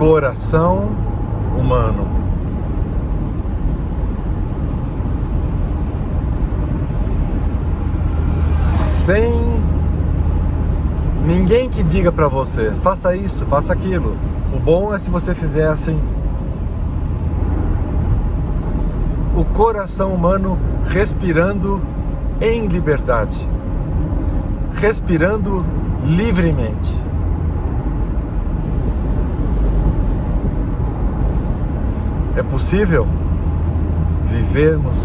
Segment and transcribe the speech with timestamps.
[0.00, 0.88] coração
[1.58, 2.08] humano.
[8.74, 9.30] Sem
[11.26, 14.16] ninguém que diga para você, faça isso, faça aquilo.
[14.54, 16.00] O bom é se você fizer assim.
[19.36, 21.78] O coração humano respirando
[22.40, 23.46] em liberdade,
[24.72, 25.62] respirando
[26.06, 27.09] livremente.
[32.40, 33.06] É possível
[34.24, 34.98] vivermos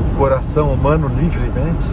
[0.00, 1.84] o coração humano livremente?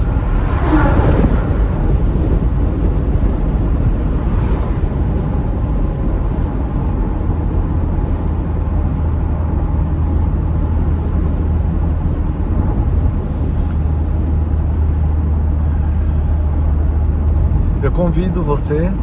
[17.82, 18.94] Eu convido você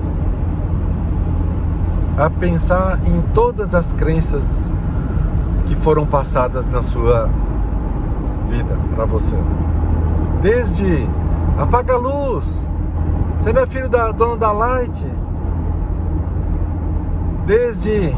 [2.17, 4.71] a pensar em todas as crenças
[5.67, 7.29] que foram passadas na sua
[8.49, 9.37] vida para você.
[10.41, 11.09] Desde
[11.59, 12.65] apaga a luz,
[13.37, 15.07] você não é filho da dona da light.
[17.47, 18.15] Desde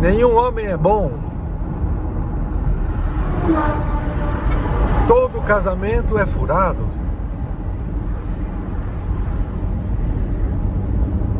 [0.00, 1.12] nenhum homem é bom.
[5.06, 6.86] Todo casamento é furado.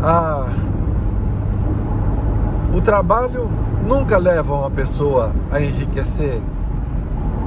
[0.00, 0.46] Ah,
[2.72, 3.50] o trabalho
[3.86, 6.41] nunca leva uma pessoa a enriquecer.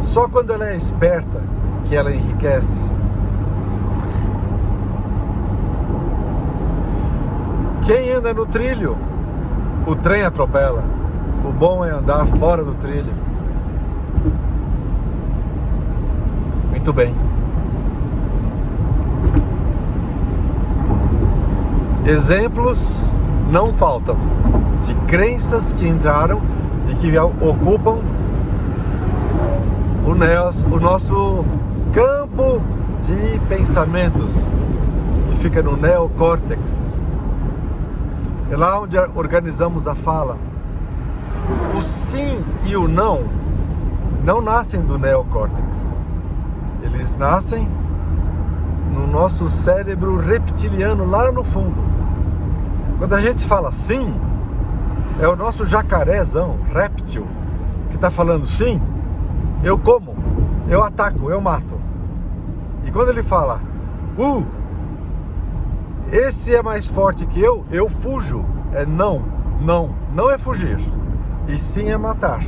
[0.04, 1.42] Só quando ela é esperta
[1.86, 2.80] que ela enriquece.
[7.88, 8.96] Quem anda no trilho,
[9.88, 10.84] o trem atropela.
[11.44, 13.12] O bom é andar fora do trilho.
[16.70, 17.16] Muito bem.
[22.06, 23.12] Exemplos
[23.52, 24.16] não faltam
[24.82, 26.42] de crenças que entraram
[26.90, 28.00] e que ocupam
[30.06, 31.46] o, nosso
[31.94, 32.62] campo
[33.02, 34.34] de pensamentos,
[35.30, 36.90] que fica no neocórtex.
[38.50, 40.38] É lá onde organizamos a fala.
[41.78, 43.26] O sim e o não
[44.24, 45.94] não nascem do neocórtex.
[46.84, 47.68] Eles nascem
[48.94, 52.01] no nosso cérebro reptiliano lá no fundo.
[53.02, 54.14] Quando a gente fala sim,
[55.20, 57.28] é o nosso jacarezão, réptil,
[57.90, 58.80] que está falando sim,
[59.64, 60.16] eu como,
[60.70, 61.82] eu ataco, eu mato.
[62.86, 63.60] E quando ele fala,
[64.20, 64.46] uh,
[66.12, 68.46] esse é mais forte que eu, eu fujo.
[68.72, 69.26] É não,
[69.60, 70.78] não, não é fugir.
[71.48, 72.46] E sim é matar.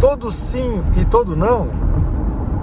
[0.00, 1.68] Todo sim e todo não,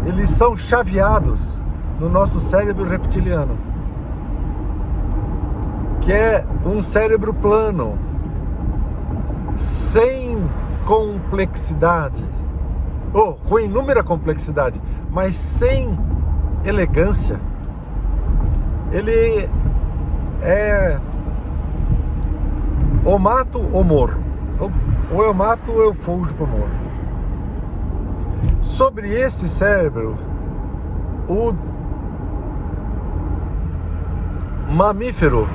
[0.06, 1.63] eles são chaveados
[2.04, 3.58] no nosso cérebro reptiliano,
[6.02, 7.98] que é um cérebro plano,
[9.56, 10.38] sem
[10.86, 12.22] complexidade,
[13.14, 15.98] ou com inúmera complexidade, mas sem
[16.66, 17.40] elegância.
[18.92, 19.50] Ele
[20.42, 21.00] é
[23.06, 24.22] ou mato ou morro.
[25.10, 26.70] Ou eu mato ou eu fujo para morro.
[28.62, 30.18] Sobre esse cérebro,
[31.30, 31.54] o
[34.74, 35.48] mamífero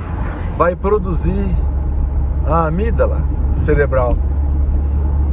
[0.57, 1.55] vai produzir
[2.47, 3.21] a amígdala
[3.53, 4.17] cerebral,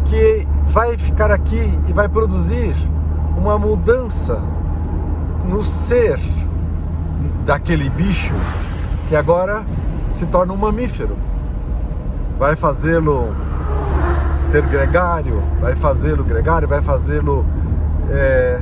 [0.05, 2.75] que vai ficar aqui e vai produzir
[3.37, 4.43] uma mudança
[5.49, 6.19] no ser
[7.45, 8.35] daquele bicho
[9.09, 9.65] que agora
[10.11, 11.17] se torna um mamífero.
[12.39, 13.35] Vai fazê-lo
[14.41, 17.47] ser gregário, vai fazê-lo gregário, vai fazê-lo
[18.11, 18.59] é,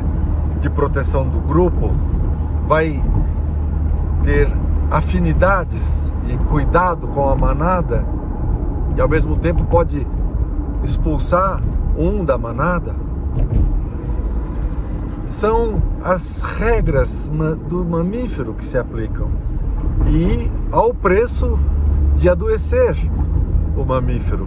[0.61, 1.93] de proteção do grupo,
[2.67, 3.03] vai
[4.23, 4.49] ter
[4.91, 8.05] afinidades e cuidado com a manada
[8.97, 10.07] e ao mesmo tempo pode
[10.83, 11.61] expulsar
[11.97, 12.95] um da manada.
[15.25, 17.31] São as regras
[17.69, 19.29] do mamífero que se aplicam
[20.09, 21.59] e ao preço
[22.17, 22.97] de adoecer
[23.77, 24.47] o mamífero.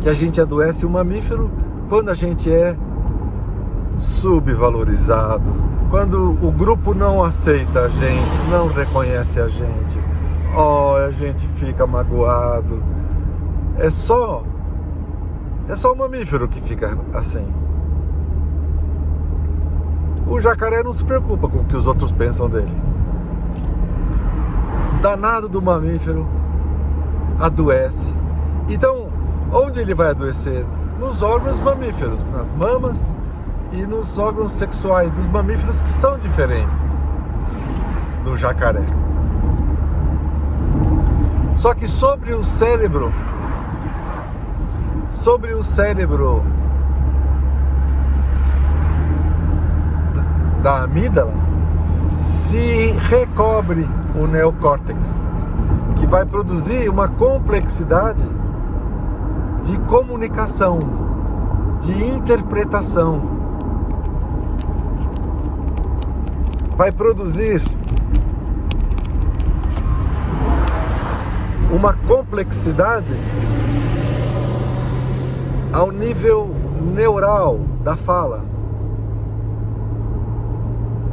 [0.00, 1.50] Que a gente adoece o mamífero
[1.88, 2.76] quando a gente é
[3.98, 5.52] subvalorizado,
[5.90, 9.98] quando o grupo não aceita a gente, não reconhece a gente,
[10.56, 12.82] oh, a gente fica magoado.
[13.78, 14.44] É só
[15.68, 17.46] é só o mamífero que fica assim.
[20.26, 22.74] O jacaré não se preocupa com o que os outros pensam dele.
[25.02, 26.26] Danado do mamífero
[27.38, 28.12] adoece.
[28.68, 29.08] Então,
[29.52, 30.64] onde ele vai adoecer?
[30.98, 33.14] Nos órgãos mamíferos, nas mamas,
[33.72, 36.96] e nos órgãos sexuais dos mamíferos que são diferentes.
[38.24, 38.84] do jacaré.
[41.56, 43.12] Só que sobre o cérebro,
[45.10, 46.42] sobre o cérebro
[50.62, 51.32] da amígdala,
[52.10, 55.14] se recobre o neocórtex,
[55.96, 58.24] que vai produzir uma complexidade
[59.62, 60.78] de comunicação,
[61.80, 63.37] de interpretação.
[66.78, 67.60] Vai produzir
[71.72, 73.12] uma complexidade
[75.72, 76.54] ao nível
[76.94, 78.44] neural da fala.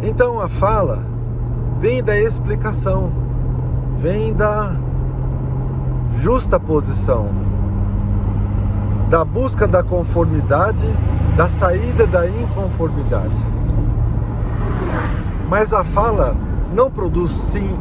[0.03, 1.01] Então a fala
[1.79, 3.12] vem da explicação,
[3.97, 4.71] vem da
[6.19, 7.29] justa posição,
[9.09, 10.85] da busca da conformidade,
[11.35, 13.56] da saída da inconformidade.
[15.50, 16.36] Mas a fala
[16.74, 17.77] não produz sim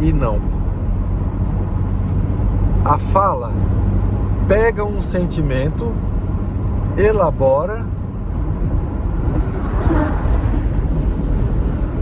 [0.00, 0.38] e não.
[2.84, 3.52] A fala
[4.48, 5.92] pega um sentimento,
[6.96, 7.84] elabora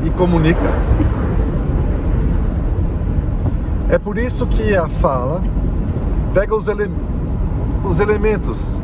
[0.04, 0.60] e comunica.
[3.88, 5.42] É por isso que a fala
[6.34, 6.90] pega os, ele
[7.84, 8.74] os elementos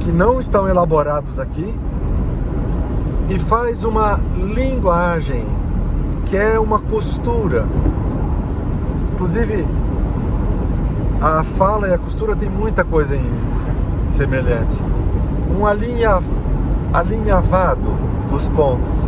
[0.00, 1.74] que não estão elaborados aqui
[3.30, 5.46] e faz uma linguagem
[6.26, 7.64] que é uma costura.
[9.14, 9.64] Inclusive,
[11.22, 13.24] a fala e a costura tem muita coisa em
[14.08, 14.76] semelhante.
[15.56, 16.20] Um alinha,
[16.92, 17.94] alinhavado
[18.30, 18.98] dos pontos.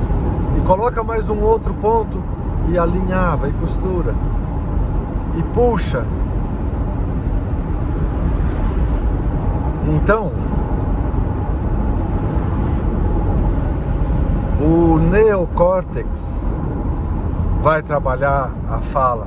[0.56, 2.22] E coloca mais um outro ponto
[2.68, 4.14] e alinhava e costura.
[5.36, 6.04] E puxa.
[9.96, 10.30] Então,
[14.62, 16.40] o neocórtex
[17.60, 19.26] vai trabalhar a fala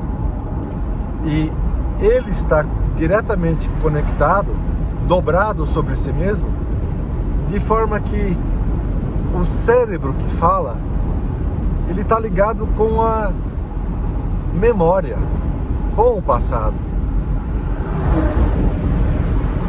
[1.25, 1.51] e
[1.99, 2.65] ele está
[2.95, 4.55] diretamente conectado,
[5.07, 6.47] dobrado sobre si mesmo,
[7.47, 8.37] de forma que
[9.37, 10.77] o cérebro que fala,
[11.89, 13.31] ele está ligado com a
[14.53, 15.17] memória,
[15.95, 16.75] com o passado.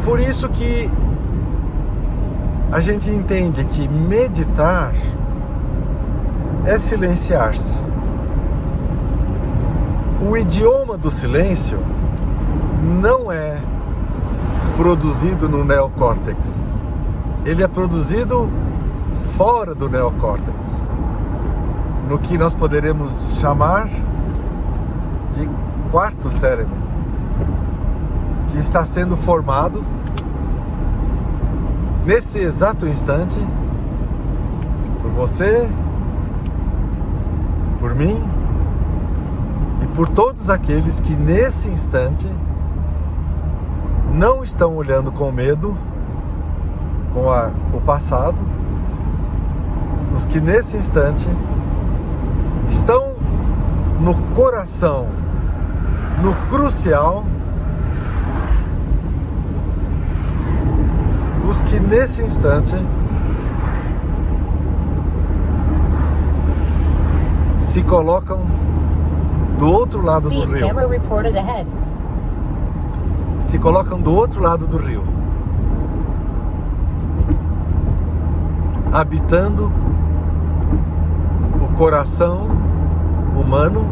[0.05, 0.89] Por isso que
[2.71, 4.93] a gente entende que meditar
[6.67, 7.79] é silenciar-se.
[10.19, 11.79] O idioma do silêncio
[13.01, 13.57] não é
[14.75, 16.67] produzido no neocórtex.
[17.45, 18.49] Ele é produzido
[19.37, 20.81] fora do neocórtex.
[22.09, 23.87] No que nós poderemos chamar
[25.31, 25.49] de
[25.89, 26.75] quarto cérebro,
[28.51, 29.81] que está sendo formado
[32.05, 33.39] nesse exato instante
[35.01, 35.69] por você,
[37.87, 38.21] por mim
[39.95, 42.29] por todos aqueles que nesse instante
[44.13, 45.75] não estão olhando com medo
[47.13, 48.37] com a, o passado,
[50.15, 51.27] os que nesse instante
[52.69, 53.13] estão
[53.99, 55.07] no coração,
[56.21, 57.23] no crucial,
[61.49, 62.75] os que nesse instante
[67.77, 68.39] se colocam
[69.59, 70.65] do outro lado do rio.
[73.39, 75.03] Se colocam do outro lado do rio.
[78.91, 79.71] Habitando
[81.61, 82.47] o coração
[83.39, 83.85] humano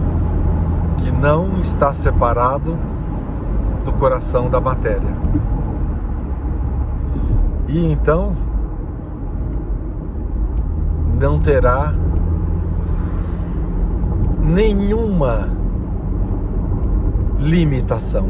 [0.97, 2.75] que não está separado
[3.83, 5.13] do coração da matéria.
[7.67, 8.35] E então
[11.19, 11.93] não terá
[14.45, 15.49] nenhuma
[17.39, 18.29] limitação.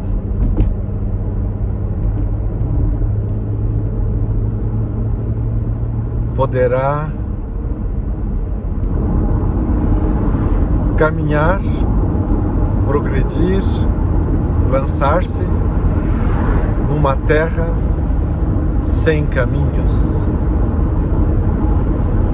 [6.35, 7.09] Poderá
[10.97, 11.59] caminhar,
[12.87, 13.63] progredir,
[14.71, 15.43] lançar-se
[16.89, 17.67] numa terra
[18.81, 20.25] sem caminhos,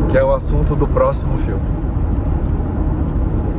[0.09, 1.80] que é o assunto do próximo filme.